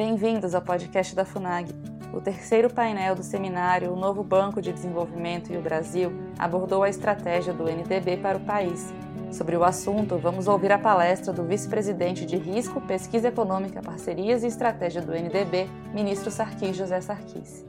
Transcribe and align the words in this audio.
Bem-vindos 0.00 0.54
ao 0.54 0.62
podcast 0.62 1.14
da 1.14 1.26
FUNAG. 1.26 1.74
O 2.14 2.22
terceiro 2.22 2.70
painel 2.70 3.14
do 3.14 3.22
seminário 3.22 3.92
O 3.92 3.96
Novo 3.96 4.24
Banco 4.24 4.62
de 4.62 4.72
Desenvolvimento 4.72 5.52
e 5.52 5.58
o 5.58 5.60
Brasil 5.60 6.10
abordou 6.38 6.82
a 6.82 6.88
estratégia 6.88 7.52
do 7.52 7.64
NDB 7.64 8.16
para 8.16 8.38
o 8.38 8.40
país. 8.40 8.94
Sobre 9.30 9.58
o 9.58 9.62
assunto, 9.62 10.16
vamos 10.16 10.48
ouvir 10.48 10.72
a 10.72 10.78
palestra 10.78 11.34
do 11.34 11.44
vice-presidente 11.44 12.24
de 12.24 12.38
Risco, 12.38 12.80
Pesquisa 12.80 13.28
Econômica, 13.28 13.82
Parcerias 13.82 14.42
e 14.42 14.46
Estratégia 14.46 15.02
do 15.02 15.12
NDB, 15.12 15.68
ministro 15.92 16.30
Sarquis 16.30 16.74
José 16.74 17.02
Sarquis. 17.02 17.62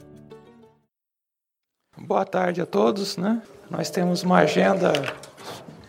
Boa 1.97 2.23
tarde 2.23 2.61
a 2.61 2.65
todos. 2.65 3.17
Né? 3.17 3.41
Nós 3.69 3.89
temos 3.89 4.23
uma 4.23 4.37
agenda 4.37 4.93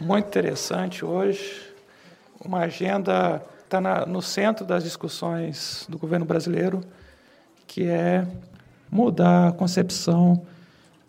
muito 0.00 0.26
interessante 0.26 1.04
hoje, 1.04 1.72
uma 2.44 2.62
agenda 2.62 3.40
está 3.78 4.04
no 4.06 4.20
centro 4.20 4.66
das 4.66 4.84
discussões 4.84 5.86
do 5.88 5.98
governo 5.98 6.26
brasileiro, 6.26 6.82
que 7.66 7.84
é 7.84 8.26
mudar 8.90 9.48
a 9.48 9.52
concepção 9.52 10.42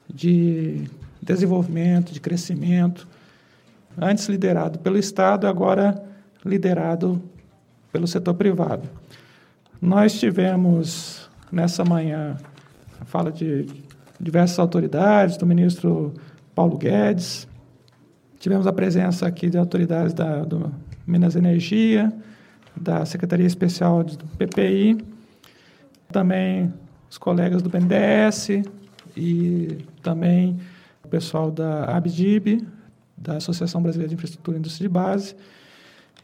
de 0.08 0.90
desenvolvimento, 1.21 2.13
de 2.13 2.21
crescimento, 2.21 3.05
antes 3.98 4.30
liderado 4.30 4.80
pelo 4.80 4.98
Estado, 4.98 5.45
agora 5.45 6.02
liderado 6.45 7.21
pelo 7.91 8.07
setor 8.07 8.34
privado. 8.35 8.88
Nós 9.82 10.18
tivemos 10.18 11.30
nessa 11.52 11.84
manhã 11.84 12.38
a 13.02 13.05
fala 13.05 13.30
de 13.30 13.68
diversas 14.20 14.57
autoridades, 14.57 15.35
do 15.35 15.45
ministro 15.45 16.13
Paulo 16.55 16.77
Guedes, 16.77 17.45
tivemos 18.40 18.66
a 18.66 18.71
presença 18.71 19.27
aqui 19.27 19.49
de 19.49 19.57
autoridades 19.57 20.13
da 20.13 20.43
do 20.45 20.71
Minas 21.05 21.35
Energia, 21.35 22.13
da 22.76 23.05
Secretaria 23.05 23.46
Especial 23.46 24.04
do 24.04 24.26
PPI, 24.38 24.98
também 26.12 26.74
os 27.10 27.18
colegas 27.18 27.62
do 27.62 27.70
BNDES 27.70 28.63
e 29.15 29.85
também 30.02 30.60
o 31.04 31.07
pessoal 31.07 31.52
da 31.52 31.85
ABDIB, 31.96 32.65
da 33.18 33.38
Associação 33.38 33.82
Brasileira 33.82 34.10
de 34.10 34.15
Infraestrutura 34.15 34.57
e 34.57 34.60
Indústria 34.60 34.88
de 34.88 34.93
Base. 34.93 35.35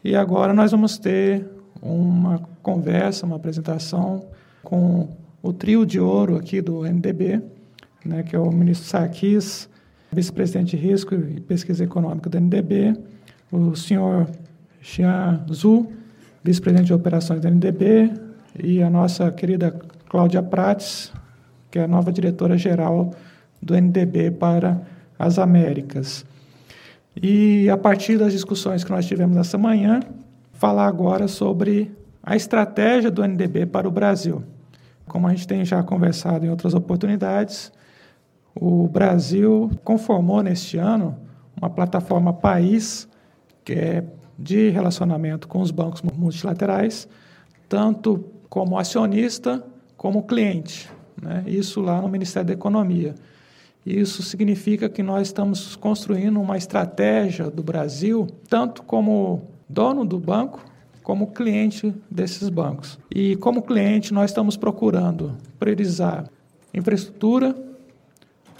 E 0.02 0.16
agora 0.16 0.52
nós 0.52 0.70
vamos 0.70 0.98
ter 0.98 1.46
uma 1.80 2.40
conversa, 2.62 3.26
uma 3.26 3.36
apresentação 3.36 4.26
com 4.62 5.08
o 5.42 5.52
trio 5.52 5.86
de 5.86 5.98
ouro 5.98 6.36
aqui 6.36 6.60
do 6.60 6.82
NDB, 6.84 7.42
né, 8.04 8.22
que 8.22 8.34
é 8.34 8.38
o 8.38 8.50
ministro 8.50 8.86
Sarkis, 8.86 9.68
vice-presidente 10.12 10.76
de 10.76 10.82
risco 10.82 11.14
e 11.14 11.40
pesquisa 11.40 11.84
econômica 11.84 12.28
do 12.28 12.38
NDB, 12.38 12.96
o 13.50 13.74
senhor 13.74 14.28
Xian 14.80 15.44
Zhu, 15.52 15.90
vice-presidente 16.42 16.86
de 16.86 16.94
operações 16.94 17.40
do 17.40 17.48
NDB, 17.48 18.12
e 18.58 18.82
a 18.82 18.90
nossa 18.90 19.30
querida 19.30 19.74
Cláudia 20.08 20.42
Prates, 20.42 21.12
que 21.70 21.78
é 21.78 21.84
a 21.84 21.88
nova 21.88 22.12
diretora-geral 22.12 23.12
do 23.62 23.74
NDB 23.74 24.32
para 24.32 24.80
as 25.18 25.38
Américas. 25.38 26.24
E 27.22 27.68
a 27.68 27.76
partir 27.76 28.18
das 28.18 28.32
discussões 28.32 28.82
que 28.82 28.90
nós 28.90 29.06
tivemos 29.06 29.36
essa 29.36 29.58
manhã, 29.58 30.00
falar 30.52 30.86
agora 30.86 31.28
sobre 31.28 31.92
a 32.22 32.36
estratégia 32.36 33.10
do 33.10 33.22
NDB 33.22 33.66
para 33.66 33.88
o 33.88 33.90
Brasil. 33.90 34.42
Como 35.06 35.26
a 35.26 35.30
gente 35.30 35.46
tem 35.46 35.64
já 35.64 35.82
conversado 35.82 36.44
em 36.44 36.50
outras 36.50 36.74
oportunidades, 36.74 37.72
o 38.54 38.88
Brasil 38.88 39.70
conformou 39.84 40.42
neste 40.42 40.76
ano 40.76 41.16
uma 41.56 41.70
plataforma 41.70 42.32
país 42.32 43.08
que 43.64 43.72
é 43.72 44.04
de 44.40 44.70
relacionamento 44.70 45.46
com 45.46 45.60
os 45.60 45.70
bancos 45.70 46.00
multilaterais, 46.00 47.06
tanto 47.68 48.24
como 48.48 48.78
acionista 48.78 49.62
como 49.98 50.22
cliente. 50.22 50.88
Né? 51.20 51.44
Isso 51.46 51.82
lá 51.82 52.00
no 52.00 52.08
Ministério 52.08 52.46
da 52.46 52.54
Economia. 52.54 53.14
Isso 53.84 54.22
significa 54.22 54.88
que 54.88 55.02
nós 55.02 55.28
estamos 55.28 55.76
construindo 55.76 56.40
uma 56.40 56.56
estratégia 56.56 57.50
do 57.50 57.62
Brasil, 57.62 58.26
tanto 58.48 58.82
como 58.82 59.42
dono 59.68 60.06
do 60.06 60.18
banco, 60.18 60.64
como 61.02 61.28
cliente 61.28 61.94
desses 62.10 62.48
bancos. 62.48 62.98
E 63.14 63.36
como 63.36 63.62
cliente, 63.62 64.12
nós 64.12 64.30
estamos 64.30 64.56
procurando 64.56 65.36
priorizar 65.58 66.24
infraestrutura, 66.72 67.54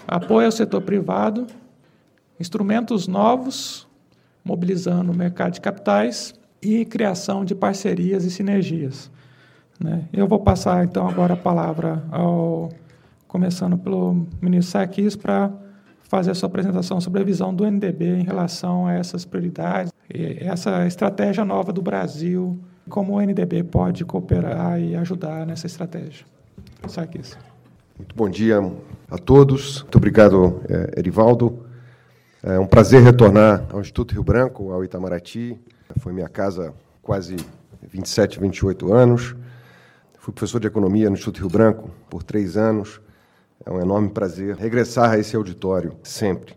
apoio 0.07 0.45
ao 0.45 0.51
setor 0.51 0.81
privado, 0.81 1.47
instrumentos 2.39 3.07
novos 3.07 3.87
mobilizando 4.43 5.11
o 5.11 5.15
mercado 5.15 5.53
de 5.53 5.61
capitais 5.61 6.33
e 6.61 6.85
criação 6.85 7.43
de 7.43 7.55
parcerias 7.55 8.23
e 8.23 8.31
sinergias. 8.31 9.09
Né? 9.79 10.07
Eu 10.13 10.27
vou 10.27 10.39
passar 10.39 10.83
então 10.85 11.07
agora 11.07 11.33
a 11.33 11.37
palavra 11.37 12.03
ao, 12.11 12.69
começando 13.27 13.77
pelo 13.77 14.27
ministro 14.41 14.71
Sarkis 14.71 15.15
para 15.15 15.51
fazer 16.03 16.31
a 16.31 16.35
sua 16.35 16.47
apresentação 16.47 16.99
sobre 16.99 17.21
a 17.21 17.23
visão 17.23 17.53
do 17.53 17.65
NDB 17.65 18.17
em 18.17 18.23
relação 18.23 18.85
a 18.85 18.93
essas 18.93 19.23
prioridades, 19.23 19.91
essa 20.09 20.85
estratégia 20.85 21.45
nova 21.45 21.71
do 21.71 21.81
Brasil, 21.81 22.59
como 22.89 23.13
o 23.13 23.21
NDB 23.21 23.63
pode 23.63 24.03
cooperar 24.03 24.79
e 24.79 24.95
ajudar 24.95 25.45
nessa 25.45 25.67
estratégia. 25.67 26.25
Sarkis. 26.87 27.37
Muito 27.97 28.15
bom 28.15 28.29
dia 28.29 28.59
a 29.09 29.17
todos. 29.17 29.83
Muito 29.83 29.95
obrigado, 29.95 30.61
eh, 30.67 30.95
Erivaldo. 30.97 31.65
É 32.43 32.57
um 32.57 32.65
prazer 32.65 33.03
retornar 33.03 33.67
ao 33.71 33.81
Instituto 33.81 34.13
Rio 34.13 34.23
Branco, 34.23 34.71
ao 34.71 34.83
Itamaraty. 34.83 35.59
Foi 35.99 36.11
minha 36.11 36.27
casa 36.27 36.73
quase 36.99 37.35
27, 37.83 38.39
28 38.39 38.91
anos. 38.91 39.35
Fui 40.17 40.33
professor 40.33 40.59
de 40.59 40.65
economia 40.65 41.07
no 41.07 41.13
Instituto 41.13 41.41
Rio 41.41 41.49
Branco 41.49 41.91
por 42.09 42.23
três 42.23 42.57
anos. 42.57 42.99
É 43.63 43.69
um 43.69 43.79
enorme 43.79 44.09
prazer 44.09 44.55
regressar 44.55 45.11
a 45.11 45.19
esse 45.19 45.35
auditório 45.35 45.93
sempre. 46.01 46.55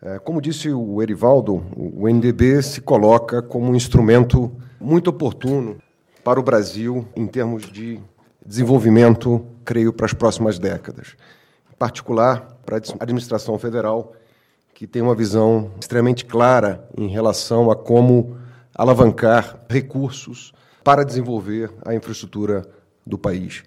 É, 0.00 0.18
como 0.18 0.40
disse 0.40 0.70
o 0.70 1.02
Erivaldo, 1.02 1.62
o 1.76 2.08
NDB 2.08 2.62
se 2.62 2.80
coloca 2.80 3.42
como 3.42 3.70
um 3.70 3.74
instrumento 3.74 4.50
muito 4.80 5.10
oportuno 5.10 5.76
para 6.24 6.40
o 6.40 6.42
Brasil 6.42 7.06
em 7.14 7.26
termos 7.26 7.70
de 7.70 8.00
desenvolvimento, 8.44 9.44
creio, 9.66 9.92
para 9.92 10.06
as 10.06 10.14
próximas 10.14 10.58
décadas. 10.58 11.14
Em 11.70 11.76
particular, 11.76 12.58
para 12.64 12.78
a 12.78 13.02
administração 13.02 13.58
federal 13.58 14.14
que 14.74 14.86
tem 14.86 15.02
uma 15.02 15.14
visão 15.14 15.70
extremamente 15.80 16.24
clara 16.24 16.88
em 16.96 17.08
relação 17.08 17.70
a 17.70 17.76
como 17.76 18.36
alavancar 18.74 19.60
recursos 19.68 20.52
para 20.82 21.04
desenvolver 21.04 21.70
a 21.84 21.94
infraestrutura 21.94 22.66
do 23.06 23.18
país. 23.18 23.62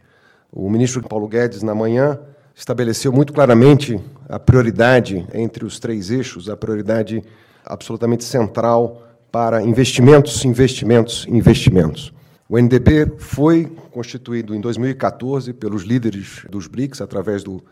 O 0.51 0.69
ministro 0.69 1.01
Paulo 1.01 1.27
Guedes, 1.27 1.63
na 1.63 1.75
manhã, 1.75 2.19
estabeleceu 2.55 3.11
muito 3.11 3.33
claramente 3.33 3.99
a 4.29 4.39
prioridade 4.39 5.27
entre 5.33 5.65
os 5.65 5.79
três 5.79 6.09
eixos, 6.09 6.49
a 6.49 6.57
prioridade 6.57 7.23
absolutamente 7.65 8.23
central 8.23 9.03
para 9.31 9.63
investimentos, 9.63 10.45
investimentos, 10.45 11.25
investimentos. 11.27 12.13
O 12.47 12.59
NDB 12.59 13.13
foi 13.17 13.65
constituído 13.91 14.53
em 14.53 14.61
2014 14.61 15.53
pelos 15.53 15.83
líderes 15.83 16.45
dos 16.49 16.67
BRICS 16.67 17.01
através 17.01 17.43
do 17.43 17.63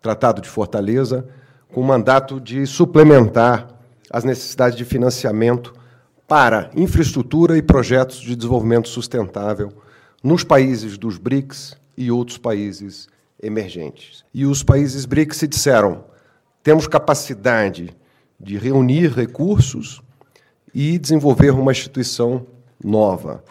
Tratado 0.00 0.40
de 0.40 0.48
Fortaleza, 0.48 1.26
com 1.72 1.80
o 1.80 1.84
mandato 1.84 2.40
de 2.40 2.66
suplementar 2.66 3.68
as 4.10 4.24
necessidades 4.24 4.76
de 4.76 4.84
financiamento 4.84 5.74
para 6.26 6.70
infraestrutura 6.74 7.56
e 7.56 7.62
projetos 7.62 8.20
de 8.20 8.34
desenvolvimento 8.36 8.88
sustentável 8.88 9.72
nos 10.22 10.44
países 10.44 10.98
dos 10.98 11.18
BRICS 11.18 11.76
e 11.96 12.10
outros 12.10 12.38
países 12.38 13.08
emergentes. 13.42 14.24
E 14.32 14.44
os 14.44 14.62
países 14.62 15.04
BRICS 15.04 15.38
se 15.38 15.46
disseram: 15.46 16.04
temos 16.62 16.86
capacidade 16.86 17.96
de 18.38 18.58
reunir 18.58 19.12
recursos 19.12 20.02
e 20.74 20.98
desenvolver 20.98 21.50
uma 21.50 21.72
instituição 21.72 22.46
nova, 22.82 23.42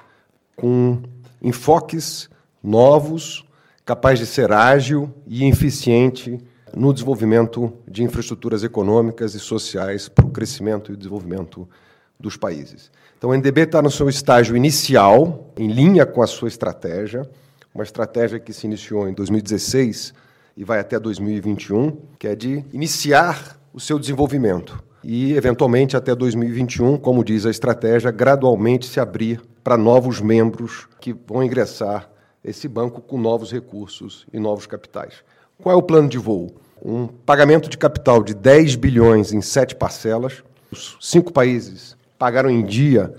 com 0.56 1.02
enfoques 1.42 2.30
novos, 2.64 3.46
capaz 3.86 4.20
de 4.20 4.26
ser 4.26 4.52
ágil 4.52 5.14
e 5.26 5.48
eficiente 5.48 6.40
no 6.76 6.94
desenvolvimento 6.94 7.74
de 7.88 8.04
infraestruturas 8.04 8.64
econômicas 8.64 9.36
e 9.36 9.40
sociais 9.40 10.08
para 10.08 10.26
o 10.26 10.30
crescimento 10.30 10.92
e 10.92 10.96
desenvolvimento 10.96 11.68
dos 12.20 12.36
países. 12.36 12.92
Então, 13.18 13.30
o 13.30 13.34
NDB 13.34 13.62
está 13.62 13.82
no 13.82 13.92
seu 13.92 14.10
estágio 14.10 14.56
inicial, 14.56 15.54
em 15.58 15.68
linha 15.68 16.06
com 16.06 16.22
a 16.22 16.28
sua 16.28 16.48
estratégia, 16.48 17.30
uma 17.74 17.84
estratégia 17.84 18.40
que 18.40 18.54
se 18.54 18.66
iniciou 18.66 19.08
em 19.08 19.14
2016 19.14 20.14
e 20.56 20.64
vai 20.64 20.80
até 20.80 21.00
2021, 21.00 21.98
que 22.18 22.28
é 22.28 22.36
de 22.36 22.66
iniciar 22.74 23.60
o 23.74 23.80
seu 23.80 24.00
desenvolvimento 24.00 24.84
e, 25.04 25.34
eventualmente, 25.34 25.96
até 25.96 26.16
2021, 26.16 26.98
como 26.98 27.24
diz 27.24 27.46
a 27.46 27.50
estratégia, 27.50 28.12
gradualmente 28.12 28.88
se 28.88 29.00
abrir 29.00 29.42
para 29.64 29.78
novos 29.78 30.20
membros 30.20 30.88
que 31.00 31.14
vão 31.14 31.44
ingressar 31.44 32.10
esse 32.44 32.68
banco 32.68 33.02
com 33.02 33.18
novos 33.18 33.52
recursos 33.52 34.26
e 34.34 34.40
novos 34.40 34.66
capitais. 34.66 35.24
Qual 35.62 35.74
é 35.74 35.78
o 35.78 35.82
plano 35.82 36.08
de 36.08 36.18
voo? 36.18 36.54
Um 36.84 37.08
pagamento 37.08 37.70
de 37.70 37.78
capital 37.78 38.24
de 38.24 38.34
10 38.34 38.76
bilhões 38.76 39.34
em 39.34 39.42
sete 39.42 39.76
parcelas. 39.76 40.44
Os 40.72 40.98
cinco 41.02 41.34
países 41.34 41.98
pagaram 42.18 42.50
em 42.50 42.64
dia 42.64 43.14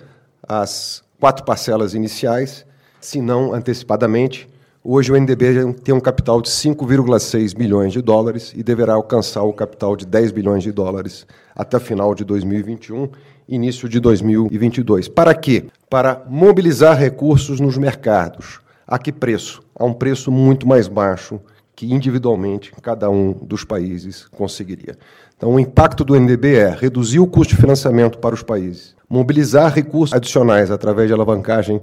as 0.46 1.02
quatro 1.18 1.44
parcelas 1.44 1.94
iniciais, 1.94 2.64
se 3.00 3.20
não 3.20 3.52
antecipadamente, 3.52 4.48
Hoje 4.90 5.12
o 5.12 5.16
NDB 5.16 5.74
tem 5.84 5.94
um 5.94 6.00
capital 6.00 6.40
de 6.40 6.48
5,6 6.48 7.54
bilhões 7.54 7.92
de 7.92 8.00
dólares 8.00 8.54
e 8.56 8.62
deverá 8.62 8.94
alcançar 8.94 9.42
o 9.42 9.52
capital 9.52 9.96
de 9.96 10.06
10 10.06 10.32
bilhões 10.32 10.62
de 10.62 10.72
dólares 10.72 11.26
até 11.54 11.78
final 11.78 12.14
de 12.14 12.24
2021, 12.24 13.06
início 13.46 13.86
de 13.86 14.00
2022. 14.00 15.08
Para 15.08 15.34
quê? 15.34 15.66
Para 15.90 16.22
mobilizar 16.26 16.96
recursos 16.96 17.60
nos 17.60 17.76
mercados. 17.76 18.60
A 18.86 18.98
que 18.98 19.12
preço? 19.12 19.62
A 19.74 19.84
um 19.84 19.92
preço 19.92 20.30
muito 20.30 20.66
mais 20.66 20.88
baixo 20.88 21.38
que 21.78 21.94
individualmente 21.94 22.72
cada 22.82 23.08
um 23.08 23.32
dos 23.32 23.62
países 23.62 24.26
conseguiria. 24.32 24.98
Então, 25.36 25.54
o 25.54 25.60
impacto 25.60 26.04
do 26.04 26.18
NDB 26.18 26.56
é 26.56 26.70
reduzir 26.70 27.20
o 27.20 27.26
custo 27.28 27.54
de 27.54 27.60
financiamento 27.60 28.18
para 28.18 28.34
os 28.34 28.42
países, 28.42 28.96
mobilizar 29.08 29.72
recursos 29.72 30.12
adicionais 30.12 30.72
através 30.72 31.06
de 31.06 31.14
alavancagem 31.14 31.80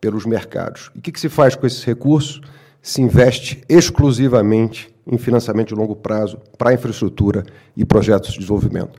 pelos 0.00 0.26
mercados. 0.26 0.90
E 0.96 0.98
o 0.98 1.00
que, 1.00 1.12
que 1.12 1.20
se 1.20 1.28
faz 1.28 1.54
com 1.54 1.64
esses 1.64 1.84
recursos? 1.84 2.40
Se 2.82 3.00
investe 3.00 3.62
exclusivamente 3.68 4.92
em 5.06 5.16
financiamento 5.16 5.68
de 5.68 5.74
longo 5.76 5.94
prazo 5.94 6.40
para 6.58 6.74
infraestrutura 6.74 7.46
e 7.76 7.84
projetos 7.84 8.32
de 8.32 8.40
desenvolvimento. 8.40 8.98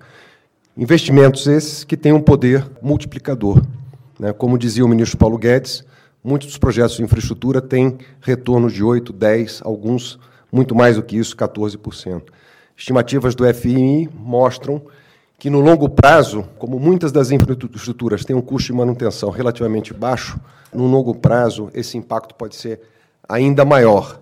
Investimentos 0.78 1.46
esses 1.46 1.84
que 1.84 1.98
têm 1.98 2.14
um 2.14 2.22
poder 2.22 2.66
multiplicador. 2.82 3.62
Né? 4.18 4.32
Como 4.32 4.58
dizia 4.58 4.86
o 4.86 4.88
ministro 4.88 5.18
Paulo 5.18 5.38
Guedes, 5.38 5.84
muitos 6.24 6.48
dos 6.48 6.58
projetos 6.58 6.96
de 6.96 7.04
infraestrutura 7.04 7.62
têm 7.62 7.98
retorno 8.22 8.72
de 8.72 8.82
8, 8.82 9.12
10, 9.12 9.62
alguns 9.66 10.18
muito 10.58 10.74
mais 10.74 10.96
do 10.96 11.04
que 11.04 11.16
isso, 11.16 11.36
14%. 11.36 12.24
Estimativas 12.76 13.36
do 13.36 13.46
FMI 13.54 14.10
mostram 14.12 14.82
que, 15.38 15.52
no 15.52 15.60
longo 15.60 15.88
prazo, 15.88 16.44
como 16.58 16.80
muitas 16.80 17.12
das 17.12 17.30
infraestruturas 17.30 18.26
têm 18.26 18.36
um 18.36 18.42
custo 18.42 18.74
de 18.74 18.78
manutenção 18.78 19.30
relativamente 19.30 19.94
baixo, 19.94 20.40
no 20.74 20.88
longo 20.88 21.14
prazo 21.14 21.70
esse 21.76 21.96
impacto 21.96 22.34
pode 22.34 22.56
ser 22.56 22.82
ainda 23.30 23.64
maior. 23.64 24.20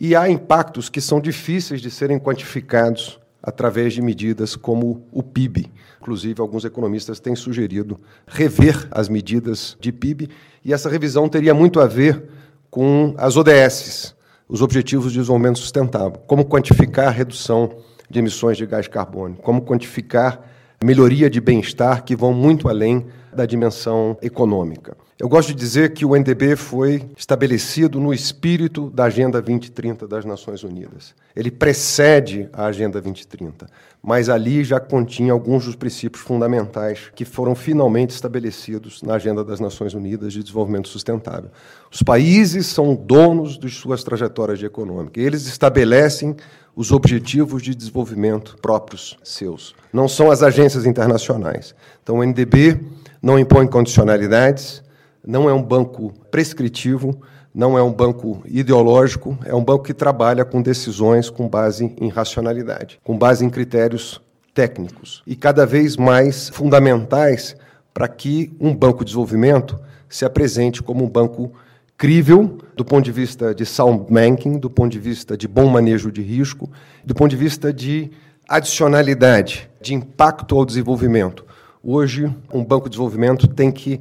E 0.00 0.14
há 0.14 0.30
impactos 0.30 0.88
que 0.88 1.00
são 1.00 1.20
difíceis 1.20 1.80
de 1.80 1.90
serem 1.90 2.18
quantificados 2.18 3.18
através 3.42 3.92
de 3.92 4.00
medidas 4.00 4.54
como 4.54 5.04
o 5.10 5.22
PIB. 5.22 5.68
Inclusive, 6.00 6.40
alguns 6.40 6.64
economistas 6.64 7.18
têm 7.18 7.34
sugerido 7.34 7.98
rever 8.24 8.86
as 8.92 9.08
medidas 9.08 9.76
de 9.80 9.90
PIB, 9.90 10.30
e 10.64 10.72
essa 10.72 10.88
revisão 10.88 11.28
teria 11.28 11.52
muito 11.52 11.80
a 11.80 11.86
ver 11.86 12.22
com 12.70 13.14
as 13.18 13.36
ODS, 13.36 14.15
os 14.48 14.62
Objetivos 14.62 15.12
de 15.12 15.18
Desenvolvimento 15.18 15.58
Sustentável, 15.58 16.20
como 16.26 16.44
quantificar 16.44 17.08
a 17.08 17.10
redução 17.10 17.70
de 18.08 18.18
emissões 18.18 18.56
de 18.56 18.66
gás 18.66 18.86
carbônico, 18.86 19.42
como 19.42 19.62
quantificar 19.62 20.40
melhoria 20.84 21.28
de 21.28 21.40
bem-estar 21.40 22.04
que 22.04 22.14
vão 22.14 22.32
muito 22.32 22.68
além 22.68 23.06
da 23.34 23.44
dimensão 23.44 24.16
econômica. 24.22 24.96
Eu 25.18 25.30
gosto 25.30 25.48
de 25.48 25.54
dizer 25.54 25.94
que 25.94 26.04
o 26.04 26.14
NDB 26.14 26.56
foi 26.56 27.02
estabelecido 27.16 27.98
no 27.98 28.12
espírito 28.12 28.90
da 28.90 29.04
Agenda 29.04 29.40
2030 29.40 30.06
das 30.06 30.26
Nações 30.26 30.62
Unidas. 30.62 31.14
Ele 31.34 31.50
precede 31.50 32.50
a 32.52 32.66
Agenda 32.66 33.00
2030, 33.00 33.66
mas 34.02 34.28
ali 34.28 34.62
já 34.62 34.78
continha 34.78 35.32
alguns 35.32 35.64
dos 35.64 35.74
princípios 35.74 36.22
fundamentais 36.22 37.10
que 37.14 37.24
foram 37.24 37.54
finalmente 37.54 38.10
estabelecidos 38.10 39.00
na 39.02 39.14
Agenda 39.14 39.42
das 39.42 39.58
Nações 39.58 39.94
Unidas 39.94 40.34
de 40.34 40.42
Desenvolvimento 40.42 40.88
Sustentável. 40.88 41.50
Os 41.90 42.02
países 42.02 42.66
são 42.66 42.94
donos 42.94 43.58
de 43.58 43.70
suas 43.70 44.04
trajetórias 44.04 44.58
de 44.58 44.66
econômica. 44.66 45.18
Eles 45.18 45.46
estabelecem 45.46 46.36
os 46.76 46.92
objetivos 46.92 47.62
de 47.62 47.74
desenvolvimento 47.74 48.58
próprios 48.60 49.16
seus. 49.24 49.74
Não 49.90 50.08
são 50.08 50.30
as 50.30 50.42
agências 50.42 50.84
internacionais. 50.84 51.74
Então, 52.02 52.18
o 52.18 52.22
NDB 52.22 52.78
não 53.22 53.38
impõe 53.38 53.66
condicionalidades, 53.66 54.84
não 55.26 55.48
é 55.48 55.52
um 55.52 55.62
banco 55.62 56.12
prescritivo, 56.30 57.20
não 57.54 57.76
é 57.76 57.82
um 57.82 57.92
banco 57.92 58.42
ideológico, 58.46 59.36
é 59.44 59.54
um 59.54 59.64
banco 59.64 59.84
que 59.84 59.94
trabalha 59.94 60.44
com 60.44 60.62
decisões 60.62 61.30
com 61.30 61.48
base 61.48 61.94
em 62.00 62.08
racionalidade, 62.08 63.00
com 63.02 63.16
base 63.16 63.44
em 63.44 63.50
critérios 63.50 64.20
técnicos 64.54 65.22
e 65.26 65.34
cada 65.34 65.66
vez 65.66 65.96
mais 65.96 66.48
fundamentais 66.48 67.56
para 67.92 68.08
que 68.08 68.54
um 68.60 68.74
banco 68.74 68.98
de 69.00 69.06
desenvolvimento 69.06 69.78
se 70.08 70.24
apresente 70.24 70.82
como 70.82 71.04
um 71.04 71.08
banco 71.08 71.52
crível 71.96 72.58
do 72.76 72.84
ponto 72.84 73.04
de 73.04 73.12
vista 73.12 73.54
de 73.54 73.64
sound 73.64 74.06
banking, 74.12 74.58
do 74.58 74.68
ponto 74.68 74.92
de 74.92 74.98
vista 74.98 75.36
de 75.36 75.48
bom 75.48 75.66
manejo 75.66 76.12
de 76.12 76.22
risco, 76.22 76.70
do 77.04 77.14
ponto 77.14 77.30
de 77.30 77.36
vista 77.36 77.72
de 77.72 78.10
adicionalidade, 78.48 79.68
de 79.80 79.94
impacto 79.94 80.56
ao 80.56 80.64
desenvolvimento. 80.64 81.44
Hoje, 81.82 82.30
um 82.52 82.64
banco 82.64 82.84
de 82.84 82.90
desenvolvimento 82.90 83.48
tem 83.48 83.72
que 83.72 84.00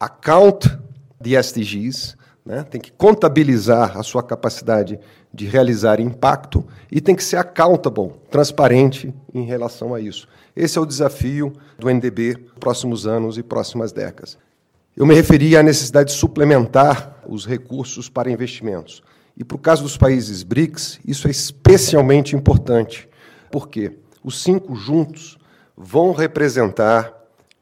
account 0.00 0.66
the 1.22 1.38
SDGs, 1.38 2.16
né? 2.44 2.64
tem 2.64 2.80
que 2.80 2.90
contabilizar 2.90 3.98
a 3.98 4.02
sua 4.02 4.22
capacidade 4.22 4.98
de 5.32 5.46
realizar 5.46 6.00
impacto 6.00 6.66
e 6.90 7.00
tem 7.00 7.14
que 7.14 7.22
ser 7.22 7.36
accountable, 7.36 8.12
transparente 8.30 9.14
em 9.32 9.44
relação 9.44 9.94
a 9.94 10.00
isso. 10.00 10.26
Esse 10.56 10.78
é 10.78 10.80
o 10.80 10.86
desafio 10.86 11.52
do 11.78 11.88
NDB 11.88 12.36
próximos 12.58 13.06
anos 13.06 13.38
e 13.38 13.42
próximas 13.42 13.92
décadas. 13.92 14.38
Eu 14.96 15.06
me 15.06 15.14
referi 15.14 15.56
à 15.56 15.62
necessidade 15.62 16.10
de 16.12 16.18
suplementar 16.18 17.22
os 17.28 17.46
recursos 17.46 18.08
para 18.08 18.30
investimentos. 18.30 19.02
E 19.36 19.44
para 19.44 19.54
o 19.54 19.58
caso 19.58 19.82
dos 19.82 19.96
países 19.96 20.42
BRICS, 20.42 20.98
isso 21.06 21.28
é 21.28 21.30
especialmente 21.30 22.34
importante. 22.34 23.08
Por 23.50 23.68
quê? 23.68 23.96
Os 24.22 24.42
cinco 24.42 24.74
juntos 24.74 25.38
vão 25.76 26.12
representar 26.12 27.19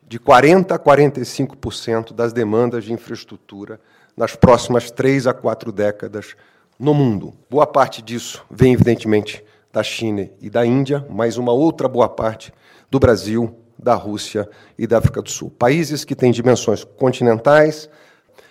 de 0.09 0.19
40% 0.19 0.73
a 0.73 0.79
45% 0.79 2.15
das 2.15 2.33
demandas 2.33 2.85
de 2.85 2.93
infraestrutura 2.95 3.79
nas 4.17 4.35
próximas 4.35 4.91
três 4.91 5.27
a 5.27 5.35
quatro 5.35 5.71
décadas 5.71 6.35
no 6.79 6.95
mundo. 6.95 7.35
Boa 7.51 7.67
parte 7.67 8.01
disso 8.01 8.43
vem, 8.51 8.73
evidentemente, 8.73 9.45
da 9.71 9.83
China 9.83 10.29
e 10.41 10.49
da 10.49 10.65
Índia, 10.65 11.07
mas 11.11 11.37
uma 11.37 11.53
outra 11.53 11.87
boa 11.87 12.09
parte 12.09 12.51
do 12.91 12.99
Brasil, 12.99 13.55
da 13.79 13.95
Rússia 13.95 14.49
e 14.79 14.87
da 14.87 14.97
África 14.97 15.21
do 15.21 15.31
Sul. 15.31 15.51
Países 15.51 16.07
que 16.07 16.17
têm 16.17 16.33
dimensões 16.33 16.85
continentais, 16.85 17.91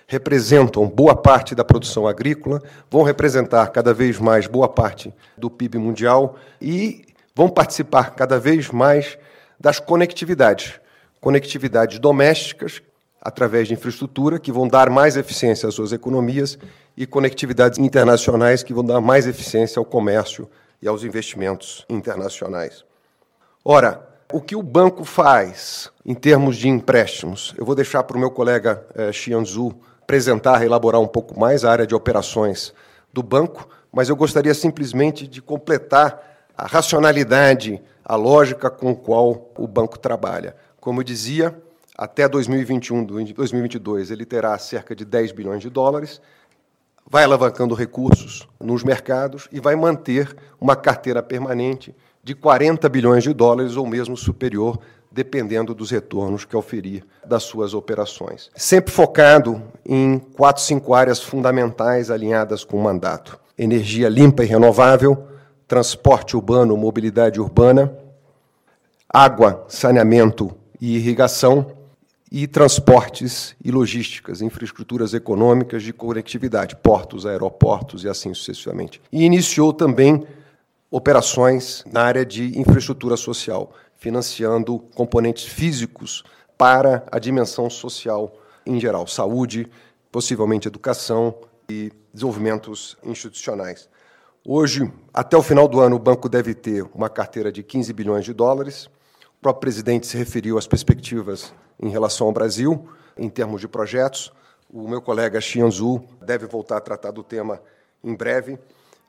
representam 0.05 0.87
boa 0.87 1.15
parte 1.15 1.55
da 1.55 1.65
produção 1.65 2.07
agrícola, 2.07 2.61
vão 2.89 3.01
representar 3.01 3.67
cada 3.69 3.95
vez 3.95 4.19
mais 4.19 4.45
boa 4.45 4.69
parte 4.69 5.11
do 5.35 5.49
PIB 5.49 5.79
mundial 5.79 6.35
e 6.61 7.03
vão 7.35 7.49
participar 7.49 8.11
cada 8.11 8.39
vez 8.39 8.69
mais 8.69 9.17
das 9.59 9.79
conectividades 9.79 10.79
conectividades 11.19 11.99
domésticas, 11.99 12.81
através 13.21 13.67
de 13.67 13.73
infraestrutura, 13.73 14.39
que 14.39 14.51
vão 14.51 14.67
dar 14.67 14.89
mais 14.89 15.17
eficiência 15.17 15.67
às 15.67 15.75
suas 15.75 15.91
economias, 15.91 16.57
e 16.95 17.05
conectividades 17.05 17.77
internacionais, 17.77 18.63
que 18.63 18.73
vão 18.73 18.83
dar 18.83 18.99
mais 18.99 19.27
eficiência 19.27 19.79
ao 19.79 19.85
comércio 19.85 20.49
e 20.81 20.87
aos 20.87 21.03
investimentos 21.03 21.85
internacionais. 21.89 22.83
Ora, 23.63 24.07
o 24.31 24.41
que 24.41 24.55
o 24.55 24.63
banco 24.63 25.03
faz 25.03 25.91
em 26.05 26.15
termos 26.15 26.57
de 26.57 26.67
empréstimos? 26.67 27.53
Eu 27.57 27.65
vou 27.65 27.75
deixar 27.75 28.03
para 28.03 28.17
o 28.17 28.19
meu 28.19 28.31
colega 28.31 28.85
eh, 28.95 29.11
Xianzu 29.11 29.75
apresentar, 30.01 30.65
elaborar 30.65 31.01
um 31.01 31.07
pouco 31.07 31.37
mais 31.37 31.65
a 31.65 31.71
área 31.71 31.85
de 31.85 31.93
operações 31.93 32.73
do 33.13 33.21
banco, 33.21 33.67
mas 33.91 34.09
eu 34.09 34.15
gostaria 34.15 34.53
simplesmente 34.53 35.27
de 35.27 35.41
completar 35.41 36.47
a 36.57 36.65
racionalidade, 36.65 37.81
a 38.03 38.15
lógica 38.15 38.69
com 38.69 38.91
a 38.91 38.95
qual 38.95 39.51
o 39.57 39.67
banco 39.67 39.99
trabalha. 39.99 40.55
Como 40.87 41.01
eu 41.01 41.03
dizia, 41.03 41.53
até 41.97 42.29
2021, 42.29 43.03
2022, 43.03 44.09
ele 44.09 44.25
terá 44.25 44.57
cerca 44.57 44.95
de 44.95 45.03
10 45.03 45.33
bilhões 45.33 45.61
de 45.61 45.69
dólares, 45.69 46.21
vai 47.05 47.25
alavancando 47.25 47.75
recursos 47.75 48.47
nos 48.57 48.85
mercados 48.85 49.49
e 49.51 49.59
vai 49.59 49.75
manter 49.75 50.33
uma 50.61 50.77
carteira 50.77 51.21
permanente 51.21 51.93
de 52.23 52.33
40 52.33 52.87
bilhões 52.87 53.21
de 53.21 53.33
dólares 53.33 53.75
ou 53.75 53.85
mesmo 53.85 54.15
superior, 54.15 54.79
dependendo 55.11 55.75
dos 55.75 55.91
retornos 55.91 56.45
que 56.45 56.55
oferir 56.55 57.03
das 57.25 57.43
suas 57.43 57.73
operações. 57.73 58.49
Sempre 58.55 58.93
focado 58.93 59.61
em 59.85 60.17
quatro, 60.17 60.63
cinco 60.63 60.93
áreas 60.93 61.21
fundamentais 61.21 62.09
alinhadas 62.09 62.63
com 62.63 62.77
o 62.77 62.81
mandato: 62.81 63.37
energia 63.57 64.07
limpa 64.07 64.45
e 64.45 64.47
renovável, 64.47 65.27
transporte 65.67 66.37
urbano, 66.37 66.77
mobilidade 66.77 67.41
urbana, 67.41 67.93
água, 69.09 69.65
saneamento 69.67 70.55
e 70.79 70.95
irrigação, 70.95 71.73
e 72.31 72.45
transportes 72.45 73.55
e 73.63 73.71
logísticas, 73.71 74.41
infraestruturas 74.41 75.13
econômicas 75.13 75.81
de 75.81 75.93
conectividade, 75.93 76.75
portos, 76.75 77.25
aeroportos 77.25 78.03
e 78.03 78.09
assim 78.09 78.33
sucessivamente. 78.33 79.01
E 79.11 79.23
iniciou 79.23 79.71
também 79.71 80.25
operações 80.91 81.83
na 81.91 82.01
área 82.01 82.25
de 82.25 82.59
infraestrutura 82.59 83.15
social, 83.15 83.73
financiando 83.95 84.79
componentes 84.93 85.45
físicos 85.45 86.23
para 86.57 87.05
a 87.11 87.19
dimensão 87.19 87.69
social 87.69 88.33
em 88.65 88.79
geral, 88.79 89.07
saúde, 89.07 89.69
possivelmente 90.11 90.67
educação 90.67 91.33
e 91.69 91.91
desenvolvimentos 92.13 92.97
institucionais. 93.03 93.89
Hoje, 94.45 94.91
até 95.13 95.37
o 95.37 95.43
final 95.43 95.67
do 95.67 95.79
ano, 95.79 95.95
o 95.95 95.99
banco 95.99 96.27
deve 96.27 96.53
ter 96.53 96.85
uma 96.93 97.09
carteira 97.09 97.51
de 97.51 97.63
15 97.63 97.91
bilhões 97.93 98.25
de 98.25 98.33
dólares, 98.33 98.89
próprio 99.47 99.61
presidente 99.61 100.05
se 100.05 100.17
referiu 100.17 100.57
às 100.57 100.67
perspectivas 100.67 101.53
em 101.81 101.87
relação 101.87 102.27
ao 102.27 102.33
Brasil, 102.33 102.85
em 103.17 103.29
termos 103.29 103.61
de 103.61 103.67
projetos. 103.69 104.29
O 104.69 104.89
meu 104.89 105.01
colega 105.01 105.39
Xianzu 105.39 106.03
deve 106.21 106.45
voltar 106.45 106.75
a 106.75 106.81
tratar 106.81 107.11
do 107.11 107.23
tema 107.23 107.61
em 108.03 108.13
breve. 108.13 108.59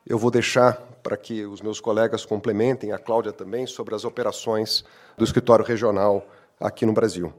Eu 0.07 0.17
vou 0.17 0.31
deixar 0.31 0.75
para 1.03 1.17
que 1.17 1.45
os 1.45 1.61
meus 1.61 1.81
colegas 1.81 2.25
complementem, 2.25 2.93
a 2.93 2.99
Cláudia 2.99 3.33
também, 3.33 3.67
sobre 3.67 3.97
as 3.97 4.05
operações 4.05 4.85
do 5.17 5.25
escritório 5.25 5.65
regional 5.65 6.25
aqui 6.61 6.87
no 6.87 6.93
Brasil. 6.93 7.35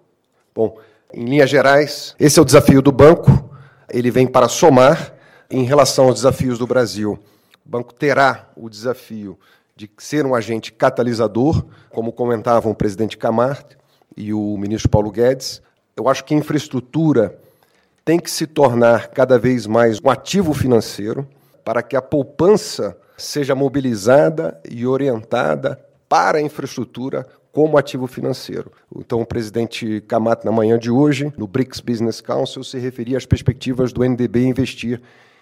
Bom, 0.53 0.77
em 1.13 1.24
linhas 1.24 1.50
gerais, 1.50 2.18
esse 2.20 2.38
é 2.38 2.41
o 2.41 2.46
desafio 2.46 2.82
do 2.82 2.91
banco. 2.91 3.50
Ele 3.89 4.12
vem 4.12 4.27
para 4.27 4.50
somar 4.50 5.15
em 5.50 5.63
relação 5.63 6.08
aos 6.08 6.15
desafios 6.15 6.60
do 6.60 6.68
Brasil. 6.68 7.18
O 7.65 7.70
banco 7.70 7.94
terá 7.94 8.50
o 8.58 8.70
desafio 8.70 9.39
de 9.79 9.89
ser 9.98 10.25
um 10.25 10.36
agente 10.36 10.74
catalisador, 10.74 11.65
como 11.89 12.12
comentavam 12.12 12.74
o 12.74 12.75
presidente 12.75 13.17
Camargo 13.17 13.69
e 14.17 14.33
o 14.33 14.57
ministro 14.57 14.89
Paulo 14.89 15.09
Guedes. 15.09 15.62
Eu 15.95 16.09
acho 16.09 16.25
que 16.25 16.36
infraestrutura 16.36 17.39
tem 18.03 18.19
que 18.19 18.29
se 18.29 18.45
tornar 18.45 19.07
cada 19.07 19.39
vez 19.39 19.65
mais 19.65 19.98
um 20.03 20.09
ativo 20.09 20.53
financeiro 20.53 21.25
para 21.63 21.81
que 21.81 21.95
a 21.95 22.01
poupança 22.01 22.98
seja 23.17 23.55
mobilizada 23.55 24.59
e 24.69 24.86
orientada 24.86 25.79
para 26.09 26.39
a 26.39 26.41
infraestrutura 26.41 27.25
como 27.53 27.77
ativo 27.77 28.05
financeiro. 28.05 28.74
Então, 28.93 29.21
o 29.21 29.25
presidente 29.25 30.01
Kamat, 30.01 30.43
na 30.43 30.51
manhã 30.51 30.77
de 30.77 30.91
hoje, 30.91 31.31
no 31.38 31.48
BRICS 31.48 31.79
Business 31.79 32.19
Council, 32.19 32.65
se 32.65 32.77
referia 32.79 33.17
às 33.17 33.25
perspectivas 33.25 33.93
do 33.93 34.03
NDB 34.03 34.43
investir 34.43 35.01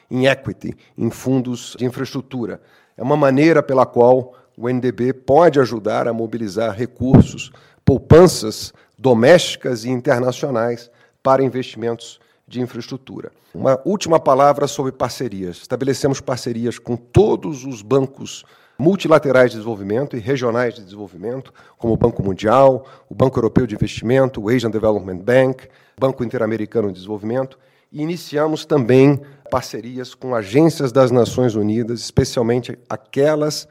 em 0.10 0.28
equity, 0.28 0.76
em 0.98 1.10
fundos 1.10 1.76
de 1.78 1.86
infraestrutura. 1.86 2.62
É 2.96 3.04
uma 3.04 3.18
maneira 3.18 3.62
pela 3.62 3.86
qual 3.86 4.34
o 4.58 4.68
NDB 4.70 5.14
pode 5.14 5.60
ajudar 5.60 6.08
a 6.08 6.14
mobilizar 6.14 6.76
recursos, 6.76 7.52
poupanças 7.86 8.74
domésticas 8.98 9.86
e 9.86 9.90
internacionais 9.90 10.90
para 11.22 11.44
investimentos 11.44 12.20
de 12.48 12.62
infraestrutura. 12.62 13.32
Uma 13.54 13.80
última 13.86 14.20
palavra 14.20 14.68
sobre 14.68 14.92
parcerias. 14.92 15.58
Estabelecemos 15.58 16.22
parcerias 16.22 16.80
com 16.80 16.96
todos 16.96 17.66
os 17.66 17.82
bancos 17.82 18.46
multilaterais 18.80 19.52
de 19.52 19.58
desenvolvimento 19.58 20.16
e 20.16 20.20
regionais 20.20 20.76
de 20.76 20.84
desenvolvimento, 20.84 21.54
como 21.78 21.94
o 21.94 21.98
Banco 21.98 22.24
Mundial, 22.24 22.86
o 23.10 23.16
Banco 23.16 23.38
Europeu 23.38 23.66
de 23.66 23.76
Investimento, 23.76 24.42
o 24.42 24.50
Asian 24.50 24.70
Development 24.70 25.18
Bank, 25.18 25.68
Banco 26.00 26.24
Interamericano 26.24 26.90
de 26.90 26.96
Desenvolvimento, 26.96 27.58
e 27.92 28.02
iniciamos 28.02 28.66
também 28.66 29.22
parcerias 29.50 30.14
com 30.14 30.36
agências 30.36 30.92
das 30.92 31.12
Nações 31.12 31.56
Unidas, 31.56 32.02
especialmente 32.02 32.78
aquelas 32.90 33.68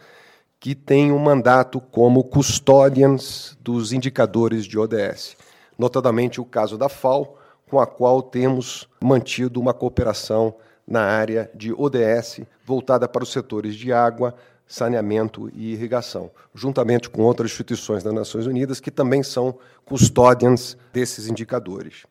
que 0.58 0.74
têm 0.74 1.12
um 1.12 1.18
mandato 1.18 1.80
como 1.80 2.24
custodians 2.24 3.56
dos 3.60 3.92
indicadores 3.92 4.64
de 4.64 4.78
ODS, 4.78 5.36
notadamente 5.78 6.40
o 6.40 6.44
caso 6.44 6.78
da 6.78 6.88
FAO, 6.88 7.36
com 7.68 7.78
a 7.78 7.86
qual 7.86 8.22
temos 8.22 8.88
mantido 9.02 9.60
uma 9.60 9.74
cooperação 9.74 10.54
na 10.86 11.02
área 11.02 11.50
de 11.54 11.72
ODS 11.72 12.40
voltada 12.64 13.08
para 13.08 13.22
os 13.22 13.32
setores 13.32 13.74
de 13.74 13.92
água, 13.92 14.34
saneamento 14.66 15.50
e 15.54 15.72
irrigação, 15.72 16.30
juntamente 16.54 17.10
com 17.10 17.22
outras 17.22 17.50
instituições 17.50 18.02
das 18.02 18.14
Nações 18.14 18.46
Unidas 18.46 18.80
que 18.80 18.90
também 18.90 19.22
são 19.22 19.58
custodians 19.84 20.76
desses 20.92 21.28
indicadores. 21.28 22.04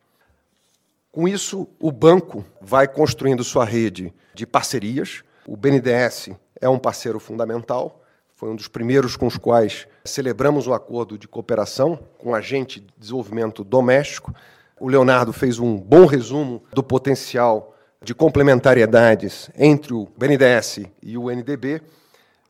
Com 1.16 1.30
isso, 1.30 1.66
o 1.80 1.94
banco 1.94 2.44
vai 2.60 2.90
construindo 2.90 3.42
sua 3.42 3.64
rede 3.64 4.14
de 4.34 4.46
parcerias. 4.46 5.24
O 5.48 5.56
BNDES 5.56 6.32
é 6.60 6.68
um 6.68 6.78
parceiro 6.78 7.22
fundamental, 7.22 8.04
foi 8.36 8.50
um 8.50 8.56
dos 8.58 8.68
primeiros 8.68 9.16
com 9.16 9.26
os 9.26 9.38
quais 9.38 9.88
celebramos 10.04 10.68
um 10.68 10.74
acordo 10.74 11.18
de 11.18 11.26
cooperação 11.26 11.98
com 12.18 12.36
agente 12.36 12.82
de 12.82 12.88
desenvolvimento 12.98 13.64
doméstico. 13.64 14.36
O 14.78 14.90
Leonardo 14.90 15.32
fez 15.32 15.58
um 15.58 15.78
bom 15.78 16.06
resumo 16.06 16.62
do 16.74 16.84
potencial 16.84 17.74
de 18.04 18.14
complementariedades 18.14 19.50
entre 19.58 19.94
o 19.94 20.10
BNDES 20.18 20.82
e 21.02 21.18
o 21.18 21.32
NDB 21.32 21.82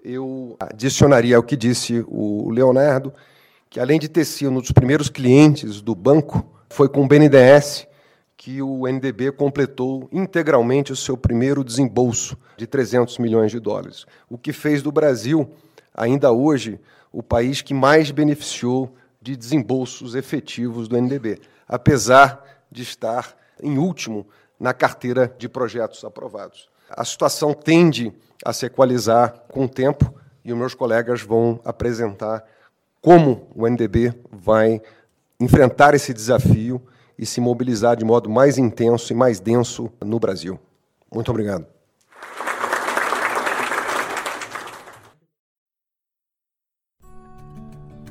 eu 0.04 0.58
adicionaria 0.60 1.38
ao 1.38 1.44
que 1.44 1.56
disse 1.56 2.04
o 2.08 2.50
Leonardo, 2.50 3.14
que 3.70 3.80
além 3.80 4.00
de 4.00 4.10
ter 4.10 4.26
sido 4.26 4.50
um 4.50 4.60
dos 4.60 4.72
primeiros 4.72 5.08
clientes 5.08 5.82
do 5.82 5.94
banco, 5.94 6.44
foi 6.68 6.90
com 6.90 7.04
o 7.04 7.08
BNDES 7.08 7.88
que 8.46 8.62
o 8.62 8.88
NDB 8.88 9.32
completou 9.32 10.08
integralmente 10.12 10.94
o 10.94 10.96
seu 10.96 11.18
primeiro 11.18 11.64
desembolso 11.64 12.38
de 12.56 12.68
300 12.68 13.18
milhões 13.18 13.50
de 13.50 13.60
dólares, 13.60 14.06
o 14.30 14.38
que 14.38 14.54
fez 14.54 14.84
do 14.84 14.92
Brasil, 14.92 15.50
ainda 15.92 16.32
hoje, 16.32 16.80
o 17.12 17.24
país 17.24 17.64
que 17.64 17.74
mais 17.74 18.12
beneficiou 18.12 18.96
de 19.20 19.36
desembolsos 19.36 20.14
efetivos 20.14 20.88
do 20.88 20.96
NDB, 20.96 21.42
apesar 21.68 22.46
de 22.72 22.84
estar 22.84 23.36
em 23.64 23.80
último 23.80 24.28
na 24.60 24.76
carteira 24.76 25.34
de 25.40 25.50
projetos 25.50 26.04
aprovados. 26.04 26.70
A 26.88 27.04
situação 27.04 27.52
tende 27.52 28.14
a 28.46 28.54
se 28.54 28.68
equalizar 28.68 29.44
com 29.48 29.66
o 29.66 29.68
tempo 29.68 30.14
e 30.44 30.54
os 30.54 30.60
meus 30.60 30.76
colegas 30.76 31.24
vão 31.24 31.60
apresentar 31.66 32.46
como 33.02 33.50
o 33.56 33.68
NDB 33.68 34.14
vai 34.32 34.80
enfrentar 35.40 35.96
esse 35.96 36.14
desafio 36.14 36.80
e 37.18 37.26
se 37.26 37.42
mobilizar 37.42 37.96
de 37.96 38.06
modo 38.06 38.30
mais 38.30 38.58
intenso 38.58 39.12
e 39.12 39.16
mais 39.16 39.40
denso 39.40 39.90
no 40.04 40.20
Brasil. 40.20 40.60
Muito 41.14 41.32
obrigado. 41.32 41.66